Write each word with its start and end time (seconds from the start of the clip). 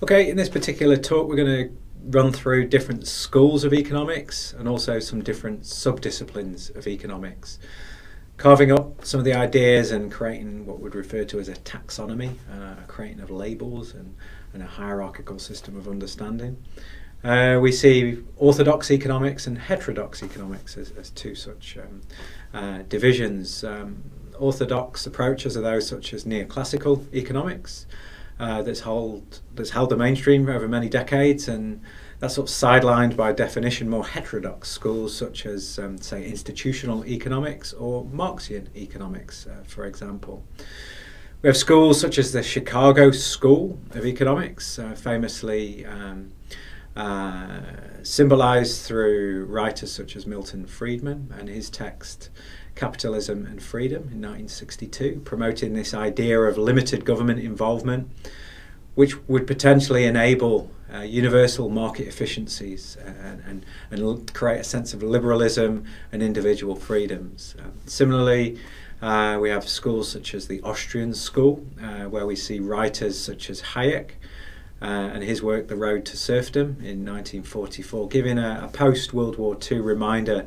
Okay, 0.00 0.30
in 0.30 0.36
this 0.36 0.48
particular 0.48 0.96
talk, 0.96 1.28
we're 1.28 1.34
going 1.34 1.68
to 1.68 1.76
run 2.16 2.32
through 2.32 2.68
different 2.68 3.04
schools 3.08 3.64
of 3.64 3.74
economics 3.74 4.52
and 4.52 4.68
also 4.68 5.00
some 5.00 5.24
different 5.24 5.62
subdisciplines 5.62 6.72
of 6.76 6.86
economics, 6.86 7.58
carving 8.36 8.70
up 8.70 9.04
some 9.04 9.18
of 9.18 9.24
the 9.24 9.34
ideas 9.34 9.90
and 9.90 10.12
creating 10.12 10.66
what 10.66 10.78
we'd 10.78 10.94
refer 10.94 11.24
to 11.24 11.40
as 11.40 11.48
a 11.48 11.54
taxonomy, 11.54 12.36
uh, 12.48 12.76
a 12.80 12.84
creating 12.86 13.18
of 13.18 13.28
labels 13.28 13.92
and, 13.92 14.14
and, 14.54 14.62
a 14.62 14.66
hierarchical 14.66 15.36
system 15.36 15.76
of 15.76 15.88
understanding. 15.88 16.62
Uh, 17.24 17.58
we 17.60 17.72
see 17.72 18.22
orthodox 18.36 18.92
economics 18.92 19.48
and 19.48 19.58
heterodox 19.58 20.22
economics 20.22 20.76
as, 20.76 20.92
as 20.92 21.10
two 21.10 21.34
such 21.34 21.76
um, 21.76 22.02
uh, 22.54 22.82
divisions. 22.88 23.64
Um, 23.64 24.04
orthodox 24.38 25.08
approaches 25.08 25.56
are 25.56 25.62
those 25.62 25.88
such 25.88 26.14
as 26.14 26.22
neoclassical 26.22 27.12
economics, 27.12 27.86
uh, 28.38 28.62
that's 28.62 28.80
held 28.80 29.40
that's 29.54 29.70
held 29.70 29.90
the 29.90 29.96
mainstream 29.96 30.48
over 30.48 30.68
many 30.68 30.88
decades, 30.88 31.48
and 31.48 31.80
that's 32.18 32.34
sort 32.34 32.48
of 32.48 32.54
sidelined 32.54 33.16
by 33.16 33.32
definition 33.32 33.88
more 33.88 34.04
heterodox 34.04 34.68
schools 34.68 35.16
such 35.16 35.46
as, 35.46 35.78
um, 35.78 35.98
say, 35.98 36.24
institutional 36.26 37.04
economics 37.06 37.72
or 37.72 38.04
Marxian 38.06 38.68
economics, 38.76 39.46
uh, 39.46 39.62
for 39.64 39.86
example. 39.86 40.44
We 41.42 41.48
have 41.48 41.56
schools 41.56 42.00
such 42.00 42.18
as 42.18 42.32
the 42.32 42.42
Chicago 42.42 43.12
School 43.12 43.78
of 43.92 44.04
Economics, 44.04 44.78
uh, 44.80 44.94
famously 44.94 45.86
um, 45.86 46.32
uh, 46.98 47.60
symbolized 48.02 48.84
through 48.84 49.44
writers 49.44 49.92
such 49.92 50.16
as 50.16 50.26
Milton 50.26 50.66
Friedman 50.66 51.32
and 51.38 51.48
his 51.48 51.70
text 51.70 52.28
Capitalism 52.74 53.46
and 53.46 53.62
Freedom 53.62 54.02
in 54.02 54.20
1962, 54.20 55.22
promoting 55.24 55.74
this 55.74 55.94
idea 55.94 56.40
of 56.40 56.58
limited 56.58 57.04
government 57.04 57.38
involvement, 57.38 58.10
which 58.96 59.16
would 59.28 59.46
potentially 59.46 60.06
enable 60.06 60.72
uh, 60.92 61.02
universal 61.02 61.68
market 61.68 62.08
efficiencies 62.08 62.96
and, 63.04 63.42
and, 63.46 63.66
and, 63.92 64.34
create 64.34 64.58
a 64.58 64.64
sense 64.64 64.92
of 64.92 65.02
liberalism 65.02 65.84
and 66.10 66.20
individual 66.20 66.74
freedoms. 66.74 67.54
Um, 67.62 67.74
similarly, 67.86 68.58
uh, 69.00 69.38
we 69.40 69.50
have 69.50 69.68
schools 69.68 70.10
such 70.10 70.34
as 70.34 70.48
the 70.48 70.60
Austrian 70.62 71.14
School, 71.14 71.64
uh, 71.80 72.04
where 72.04 72.26
we 72.26 72.34
see 72.34 72.58
writers 72.58 73.16
such 73.20 73.50
as 73.50 73.62
Hayek. 73.62 74.12
Uh, 74.80 74.84
and 74.84 75.24
his 75.24 75.42
work, 75.42 75.66
The 75.68 75.76
Road 75.76 76.04
to 76.06 76.16
Serfdom, 76.16 76.76
in 76.80 77.04
1944, 77.04 78.08
giving 78.08 78.38
a, 78.38 78.62
a 78.64 78.68
post 78.68 79.12
World 79.12 79.36
War 79.36 79.56
II 79.70 79.80
reminder 79.80 80.46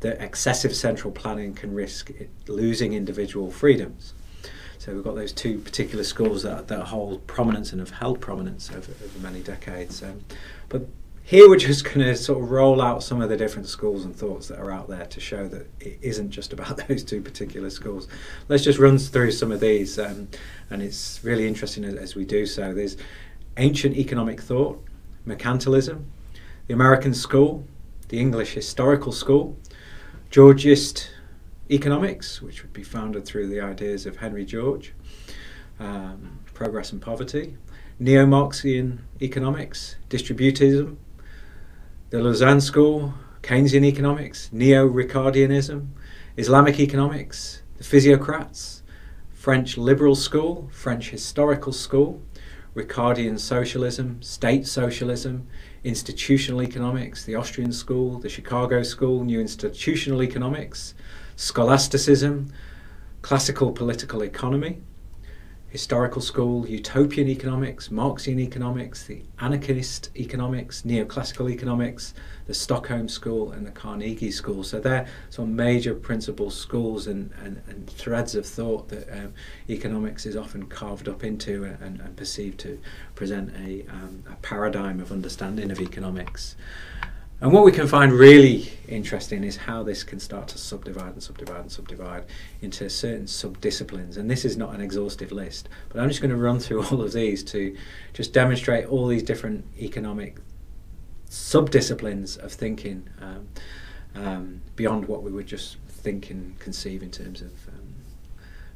that 0.00 0.20
excessive 0.20 0.74
central 0.74 1.12
planning 1.12 1.54
can 1.54 1.74
risk 1.74 2.12
losing 2.46 2.92
individual 2.92 3.50
freedoms. 3.50 4.14
So 4.78 4.94
we've 4.94 5.02
got 5.02 5.16
those 5.16 5.32
two 5.32 5.58
particular 5.58 6.04
schools 6.04 6.44
that, 6.44 6.68
that 6.68 6.84
hold 6.86 7.26
prominence 7.26 7.72
and 7.72 7.80
have 7.80 7.90
held 7.90 8.20
prominence 8.20 8.70
over, 8.70 8.92
over 9.02 9.18
many 9.18 9.40
decades. 9.40 10.02
Um, 10.02 10.20
but 10.68 10.86
here 11.26 11.48
we're 11.48 11.56
just 11.56 11.84
going 11.84 11.98
to 11.98 12.14
sort 12.14 12.40
of 12.40 12.52
roll 12.52 12.80
out 12.80 13.02
some 13.02 13.20
of 13.20 13.28
the 13.28 13.36
different 13.36 13.66
schools 13.66 14.04
and 14.04 14.14
thoughts 14.14 14.46
that 14.46 14.60
are 14.60 14.70
out 14.70 14.88
there 14.88 15.06
to 15.06 15.18
show 15.18 15.48
that 15.48 15.66
it 15.80 15.98
isn't 16.00 16.30
just 16.30 16.52
about 16.52 16.76
those 16.88 17.02
two 17.02 17.20
particular 17.20 17.68
schools. 17.68 18.06
Let's 18.48 18.62
just 18.62 18.78
run 18.78 18.96
through 18.98 19.32
some 19.32 19.50
of 19.50 19.58
these, 19.58 19.98
um, 19.98 20.28
and 20.70 20.80
it's 20.80 21.24
really 21.24 21.48
interesting 21.48 21.84
as, 21.84 21.94
as 21.94 22.14
we 22.14 22.24
do 22.24 22.46
so. 22.46 22.72
There's 22.72 22.96
ancient 23.56 23.96
economic 23.96 24.40
thought, 24.40 24.82
mercantilism, 25.26 26.04
the 26.66 26.74
American 26.74 27.14
school, 27.14 27.64
the 28.08 28.18
English 28.18 28.54
historical 28.54 29.12
school, 29.12 29.56
Georgist 30.30 31.10
economics, 31.70 32.42
which 32.42 32.62
would 32.62 32.72
be 32.72 32.82
founded 32.82 33.24
through 33.24 33.48
the 33.48 33.60
ideas 33.60 34.06
of 34.06 34.16
Henry 34.16 34.44
George, 34.44 34.92
um, 35.80 36.38
progress 36.54 36.92
and 36.92 37.00
poverty, 37.00 37.56
neo 37.98 38.26
Marxian 38.26 39.00
economics, 39.20 39.96
distributism, 40.08 40.96
the 42.10 42.20
Lausanne 42.20 42.60
School, 42.60 43.14
Keynesian 43.42 43.84
economics, 43.84 44.48
neo 44.52 44.88
Ricardianism, 44.88 45.88
Islamic 46.36 46.78
economics, 46.78 47.62
the 47.78 47.84
physiocrats, 47.84 48.82
French 49.32 49.78
liberal 49.78 50.14
school, 50.14 50.68
French 50.72 51.10
historical 51.10 51.72
school, 51.72 52.20
Ricardian 52.76 53.40
socialism, 53.40 54.20
state 54.20 54.66
socialism, 54.66 55.46
institutional 55.82 56.62
economics, 56.62 57.24
the 57.24 57.34
Austrian 57.34 57.72
school, 57.72 58.18
the 58.18 58.28
Chicago 58.28 58.82
school, 58.82 59.24
new 59.24 59.40
institutional 59.40 60.22
economics, 60.22 60.92
scholasticism, 61.36 62.52
classical 63.22 63.72
political 63.72 64.22
economy, 64.22 64.82
historical 65.68 66.22
school, 66.22 66.66
utopian 66.66 67.28
economics, 67.28 67.90
Marxian 67.90 68.38
economics, 68.38 69.04
the 69.04 69.22
anarchist 69.40 70.10
economics, 70.16 70.82
neoclassical 70.82 71.50
economics, 71.50 72.14
the 72.46 72.54
Stockholm 72.54 73.08
School, 73.08 73.50
and 73.52 73.66
the 73.66 73.70
Carnegie 73.72 74.30
School. 74.30 74.62
So 74.62 74.78
they're 74.78 75.06
some 75.28 75.56
major 75.56 75.94
principal 75.94 76.50
schools 76.50 77.06
and, 77.06 77.32
and, 77.42 77.60
and 77.66 77.90
threads 77.90 78.34
of 78.34 78.46
thought 78.46 78.88
that 78.88 79.08
um, 79.10 79.34
economics 79.68 80.24
is 80.24 80.36
often 80.36 80.66
carved 80.66 81.08
up 81.08 81.24
into 81.24 81.64
and, 81.64 82.00
and 82.00 82.16
perceived 82.16 82.60
to 82.60 82.78
present 83.14 83.52
a, 83.56 83.84
um, 83.90 84.22
a 84.30 84.36
paradigm 84.36 85.00
of 85.00 85.10
understanding 85.10 85.70
of 85.70 85.80
economics. 85.80 86.56
And 87.40 87.52
what 87.52 87.64
we 87.64 87.72
can 87.72 87.86
find 87.86 88.12
really 88.12 88.72
interesting 88.88 89.44
is 89.44 89.58
how 89.58 89.82
this 89.82 90.02
can 90.02 90.18
start 90.20 90.48
to 90.48 90.58
subdivide 90.58 91.12
and 91.12 91.22
subdivide 91.22 91.60
and 91.60 91.72
subdivide 91.72 92.24
into 92.62 92.88
certain 92.88 93.26
subdisciplines. 93.26 94.16
And 94.16 94.30
this 94.30 94.46
is 94.46 94.56
not 94.56 94.74
an 94.74 94.80
exhaustive 94.80 95.32
list, 95.32 95.68
but 95.90 96.00
I'm 96.00 96.08
just 96.08 96.22
going 96.22 96.30
to 96.30 96.36
run 96.36 96.58
through 96.60 96.84
all 96.90 97.02
of 97.02 97.12
these 97.12 97.44
to 97.44 97.76
just 98.14 98.32
demonstrate 98.32 98.86
all 98.86 99.06
these 99.06 99.22
different 99.22 99.66
economic 99.78 100.38
subdisciplines 101.28 102.38
of 102.38 102.52
thinking 102.52 103.06
um, 103.20 103.48
um, 104.14 104.62
beyond 104.74 105.06
what 105.06 105.22
we 105.22 105.30
would 105.30 105.46
just 105.46 105.76
think 105.88 106.30
and 106.30 106.58
conceive 106.58 107.02
in 107.02 107.10
terms 107.10 107.42
of 107.42 107.52
um, 107.68 107.94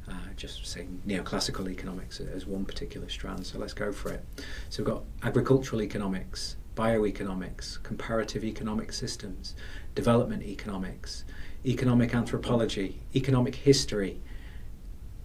uh, 0.09 0.33
just 0.35 0.67
saying 0.67 1.01
neoclassical 1.07 1.67
economics 1.67 2.19
as 2.19 2.45
one 2.45 2.65
particular 2.65 3.09
strand. 3.09 3.45
So 3.45 3.57
let's 3.57 3.73
go 3.73 3.91
for 3.91 4.11
it. 4.11 4.23
So 4.69 4.83
we've 4.83 4.93
got 4.93 5.03
agricultural 5.23 5.81
economics, 5.81 6.57
bioeconomics, 6.75 7.81
comparative 7.83 8.43
economic 8.43 8.93
systems, 8.93 9.55
development 9.95 10.43
economics, 10.43 11.25
economic 11.65 12.15
anthropology, 12.15 13.01
economic 13.15 13.55
history, 13.55 14.21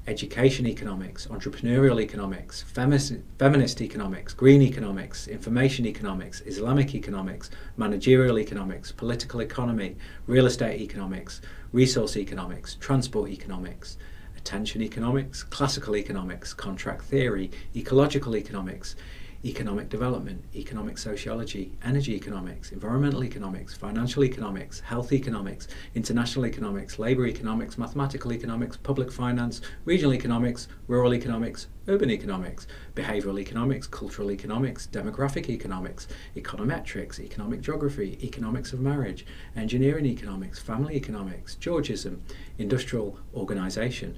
education 0.07 0.67
economics, 0.67 1.27
entrepreneurial 1.27 2.01
economics, 2.01 2.63
feminist, 2.63 3.15
feminist 3.39 3.81
economics, 3.81 4.33
green 4.33 4.63
economics, 4.63 5.27
information 5.27 5.85
economics, 5.85 6.43
Islamic 6.43 6.95
economics, 6.95 7.51
managerial 7.77 8.39
economics, 8.39 8.93
political 8.93 9.41
economy, 9.41 9.97
real 10.27 10.47
estate 10.47 10.81
economics, 10.81 11.41
resource 11.73 12.17
economics, 12.17 12.77
transport 12.77 13.31
economics, 13.31 13.97
attention 14.37 14.81
economics, 14.81 15.43
classical 15.43 15.97
economics, 15.97 16.55
contract 16.55 17.03
theory, 17.03 17.51
ecological 17.75 18.37
economics, 18.37 18.95
economic 19.45 19.89
development, 19.89 20.43
economic 20.55 20.99
sociology, 20.99 21.73
energy 21.85 22.15
economics, 22.15 22.73
environmental 22.73 23.23
economics, 23.25 23.75
financial 23.75 24.25
economics, 24.25 24.81
health 24.81 25.13
economics, 25.13 25.69
international 25.95 26.47
economics, 26.47 26.99
labour 26.99 27.27
economics, 27.27 27.79
mathematical 27.79 28.33
economics, 28.33 28.77
public 28.77 29.13
finance, 29.13 29.61
regional 29.85 30.15
economics, 30.15 30.69
rural 30.89 31.15
economics, 31.15 31.69
urban 31.89 32.11
economics, 32.11 32.67
behavioural 32.95 33.39
economics, 33.39 33.87
cultural 33.87 34.31
economics, 34.31 34.89
demographic 34.91 35.49
economics, 35.49 36.09
econometrics, 36.37 37.21
economic 37.21 37.61
geography, 37.61 38.19
economics 38.23 38.73
of 38.73 38.81
marriage, 38.81 39.25
engineering 39.55 40.07
economics, 40.07 40.59
family 40.59 40.97
economics, 40.97 41.57
Georgism, 41.61 42.19
industrial 42.59 43.19
organisation, 43.35 44.17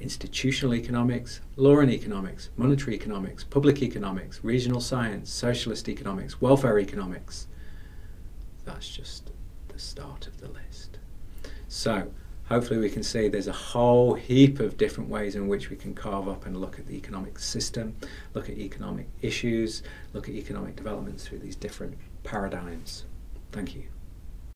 institutional 0.00 0.74
economics, 0.74 1.40
law 1.56 1.78
and 1.78 1.90
economics, 1.90 2.50
monetary 2.56 2.94
economics, 2.94 3.44
public 3.44 3.82
economics, 3.82 4.42
regional 4.42 4.80
science, 4.80 5.30
socialist 5.30 5.88
economics, 5.88 6.40
welfare 6.40 6.78
economics. 6.78 7.46
That's 8.64 8.88
just 8.88 9.30
the 9.68 9.78
start 9.78 10.26
of 10.26 10.40
the 10.40 10.48
list. 10.48 10.98
So, 11.68 12.10
hopefully 12.48 12.80
we 12.80 12.90
can 12.90 13.02
see 13.02 13.28
there's 13.28 13.46
a 13.46 13.52
whole 13.52 14.14
heap 14.14 14.58
of 14.58 14.76
different 14.76 15.08
ways 15.08 15.36
in 15.36 15.48
which 15.48 15.70
we 15.70 15.76
can 15.76 15.94
carve 15.94 16.28
up 16.28 16.46
and 16.46 16.56
look 16.56 16.78
at 16.78 16.86
the 16.86 16.96
economic 16.96 17.38
system, 17.38 17.94
look 18.34 18.48
at 18.48 18.58
economic 18.58 19.06
issues, 19.22 19.82
look 20.12 20.28
at 20.28 20.34
economic 20.34 20.76
developments 20.76 21.26
through 21.26 21.38
these 21.38 21.56
different 21.56 21.96
paradigms. 22.24 23.04
Thank 23.52 23.74
you. 23.74 23.84